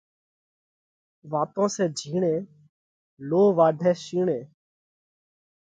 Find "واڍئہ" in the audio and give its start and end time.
3.57-3.91